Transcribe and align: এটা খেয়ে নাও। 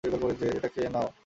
এটা 0.03 0.69
খেয়ে 0.75 0.89
নাও। 0.89 1.07